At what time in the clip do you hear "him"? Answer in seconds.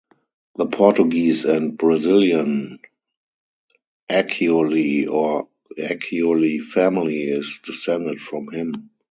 8.51-8.89